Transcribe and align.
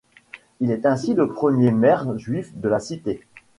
Il 0.61 0.71
est 0.71 0.87
ainsi 0.87 1.13
le 1.13 1.31
premier 1.31 1.69
maire 1.69 2.17
juif 2.17 2.53
de 2.57 2.67
la 2.67 2.79
cité. 2.79 3.21